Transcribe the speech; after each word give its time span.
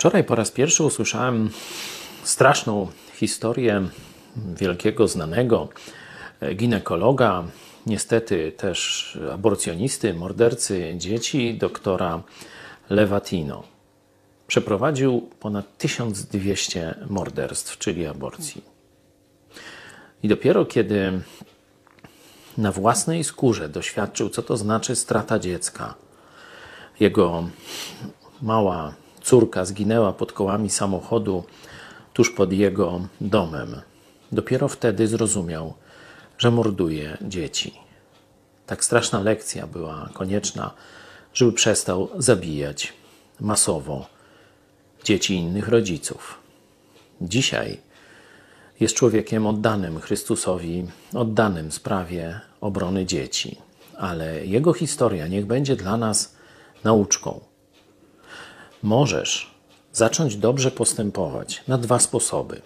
Wczoraj 0.00 0.24
po 0.24 0.34
raz 0.34 0.50
pierwszy 0.50 0.84
usłyszałem 0.84 1.50
straszną 2.22 2.88
historię 3.14 3.88
wielkiego, 4.36 5.08
znanego 5.08 5.68
ginekologa, 6.54 7.44
niestety 7.86 8.52
też 8.52 9.18
aborcjonisty, 9.32 10.14
mordercy 10.14 10.94
dzieci, 10.96 11.58
doktora 11.58 12.22
Lewatino. 12.90 13.62
Przeprowadził 14.46 15.30
ponad 15.40 15.78
1200 15.78 16.94
morderstw, 17.10 17.78
czyli 17.78 18.06
aborcji. 18.06 18.64
I 20.22 20.28
dopiero 20.28 20.64
kiedy 20.64 21.20
na 22.58 22.72
własnej 22.72 23.24
skórze 23.24 23.68
doświadczył, 23.68 24.28
co 24.28 24.42
to 24.42 24.56
znaczy 24.56 24.96
strata 24.96 25.38
dziecka, 25.38 25.94
jego 27.00 27.48
mała 28.42 28.94
córka 29.22 29.64
zginęła 29.64 30.12
pod 30.12 30.32
kołami 30.32 30.70
samochodu 30.70 31.44
tuż 32.12 32.30
pod 32.30 32.52
jego 32.52 33.00
domem. 33.20 33.80
Dopiero 34.32 34.68
wtedy 34.68 35.08
zrozumiał, 35.08 35.74
że 36.38 36.50
morduje 36.50 37.18
dzieci. 37.22 37.74
Tak 38.66 38.84
straszna 38.84 39.20
lekcja 39.20 39.66
była 39.66 40.08
konieczna, 40.12 40.70
żeby 41.34 41.52
przestał 41.52 42.08
zabijać 42.18 42.92
masowo 43.40 44.06
dzieci 45.04 45.34
innych 45.34 45.68
rodziców. 45.68 46.38
Dzisiaj 47.20 47.78
jest 48.80 48.94
człowiekiem 48.94 49.46
oddanym 49.46 50.00
Chrystusowi, 50.00 50.86
oddanym 51.14 51.72
sprawie 51.72 52.40
obrony 52.60 53.06
dzieci, 53.06 53.56
ale 53.98 54.46
jego 54.46 54.72
historia 54.72 55.26
niech 55.26 55.46
będzie 55.46 55.76
dla 55.76 55.96
nas 55.96 56.34
nauczką. 56.84 57.49
Możesz 58.82 59.50
zacząć 59.92 60.36
dobrze 60.36 60.70
postępować 60.70 61.62
na 61.68 61.78
dwa 61.78 61.98
sposoby. 61.98 62.62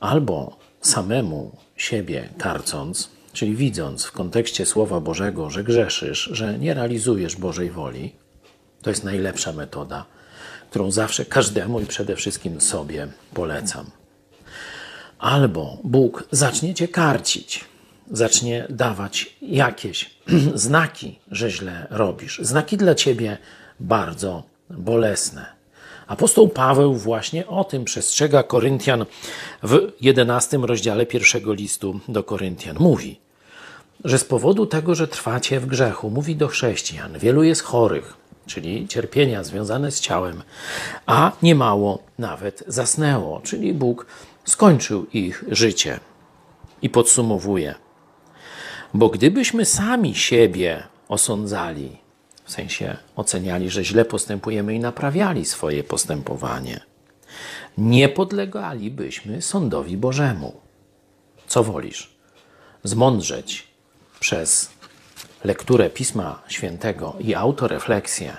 Albo 0.00 0.56
samemu 0.80 1.56
siebie 1.76 2.28
karcąc, 2.38 3.10
czyli 3.32 3.56
widząc 3.56 4.04
w 4.04 4.12
kontekście 4.12 4.66
Słowa 4.66 5.00
Bożego, 5.00 5.50
że 5.50 5.64
grzeszysz, 5.64 6.30
że 6.32 6.58
nie 6.58 6.74
realizujesz 6.74 7.36
Bożej 7.36 7.70
woli, 7.70 8.12
to 8.82 8.90
jest 8.90 9.04
najlepsza 9.04 9.52
metoda, 9.52 10.06
którą 10.70 10.90
zawsze 10.90 11.24
każdemu 11.24 11.80
i 11.80 11.86
przede 11.86 12.16
wszystkim 12.16 12.60
sobie 12.60 13.08
polecam. 13.34 13.86
Albo 15.18 15.78
Bóg 15.84 16.24
zacznie 16.30 16.74
cię 16.74 16.88
karcić, 16.88 17.64
zacznie 18.10 18.66
dawać 18.70 19.36
jakieś 19.42 20.10
znaki, 20.54 21.18
że 21.30 21.50
źle 21.50 21.86
robisz, 21.90 22.38
znaki 22.42 22.76
dla 22.76 22.94
ciebie 22.94 23.38
bardzo 23.80 24.49
bolesne. 24.70 25.60
Apostoł 26.06 26.48
Paweł 26.48 26.94
właśnie 26.94 27.46
o 27.46 27.64
tym 27.64 27.84
przestrzega 27.84 28.42
Koryntian 28.42 29.06
w 29.62 29.92
11 30.00 30.58
rozdziale 30.58 31.06
pierwszego 31.06 31.52
listu 31.52 32.00
do 32.08 32.24
Koryntian. 32.24 32.76
Mówi, 32.80 33.20
że 34.04 34.18
z 34.18 34.24
powodu 34.24 34.66
tego, 34.66 34.94
że 34.94 35.08
trwacie 35.08 35.60
w 35.60 35.66
grzechu, 35.66 36.10
mówi 36.10 36.36
do 36.36 36.48
chrześcijan, 36.48 37.18
wielu 37.18 37.42
jest 37.42 37.62
chorych, 37.62 38.14
czyli 38.46 38.88
cierpienia 38.88 39.44
związane 39.44 39.90
z 39.90 40.00
ciałem, 40.00 40.42
a 41.06 41.32
niemało 41.42 42.02
nawet 42.18 42.64
zasnęło, 42.66 43.40
czyli 43.40 43.74
Bóg 43.74 44.06
skończył 44.44 45.06
ich 45.12 45.44
życie. 45.48 46.00
I 46.82 46.90
podsumowuje, 46.90 47.74
bo 48.94 49.08
gdybyśmy 49.08 49.64
sami 49.64 50.14
siebie 50.14 50.82
osądzali, 51.08 51.96
w 52.44 52.52
sensie 52.52 52.96
oceniali, 53.16 53.70
że 53.70 53.84
źle 53.84 54.04
postępujemy 54.04 54.74
i 54.74 54.78
naprawiali 54.78 55.44
swoje 55.44 55.84
postępowanie, 55.84 56.80
nie 57.78 58.08
podlegalibyśmy 58.08 59.42
sądowi 59.42 59.96
Bożemu. 59.96 60.60
Co 61.46 61.64
wolisz? 61.64 62.10
Zmądrzeć 62.84 63.66
przez 64.20 64.70
lekturę 65.44 65.90
Pisma 65.90 66.42
Świętego 66.48 67.16
i 67.20 67.34
autorefleksję, 67.34 68.36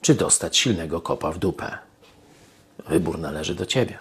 czy 0.00 0.14
dostać 0.14 0.56
silnego 0.56 1.00
kopa 1.00 1.32
w 1.32 1.38
dupę? 1.38 1.78
Wybór 2.88 3.18
należy 3.18 3.54
do 3.54 3.66
ciebie. 3.66 3.98